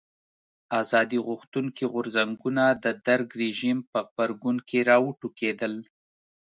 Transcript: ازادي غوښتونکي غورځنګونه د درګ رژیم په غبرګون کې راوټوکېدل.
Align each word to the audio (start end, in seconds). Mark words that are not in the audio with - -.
ازادي 0.81 1.19
غوښتونکي 1.27 1.83
غورځنګونه 1.93 2.63
د 2.83 2.85
درګ 3.07 3.27
رژیم 3.43 3.77
په 3.91 3.99
غبرګون 4.07 4.57
کې 4.67 4.79
راوټوکېدل. 4.89 5.73